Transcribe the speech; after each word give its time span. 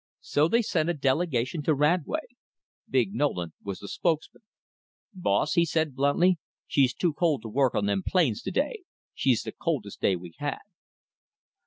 So 0.21 0.47
they 0.47 0.63
sent 0.63 0.89
a 0.89 0.95
delegation 0.95 1.61
to 1.61 1.75
Radway. 1.75 2.25
Big 2.89 3.13
Nolan 3.13 3.53
was 3.63 3.77
the 3.77 3.87
spokesman. 3.87 4.41
"Boss," 5.13 5.55
said 5.65 5.89
he 5.89 5.93
bluntly, 5.93 6.39
"she's 6.65 6.95
too 6.95 7.13
cold 7.13 7.43
to 7.43 7.49
work 7.49 7.75
on 7.75 7.85
them 7.85 8.01
plains 8.01 8.41
to 8.41 8.49
day. 8.51 8.81
She's 9.13 9.43
the 9.43 9.51
coldest 9.51 10.01
day 10.01 10.15
we 10.15 10.33
had." 10.39 10.57